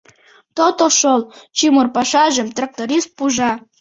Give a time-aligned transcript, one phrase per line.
[0.55, 1.21] То-то шол,
[1.57, 3.51] чумыр пашажым тракторист пужа.